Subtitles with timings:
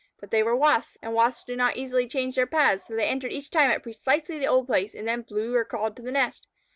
[0.19, 3.31] But they were Wasps, and Wasps do not easily change their paths, so they entered
[3.31, 6.47] each time at precisely the old place, and then flew or crawled to the nest.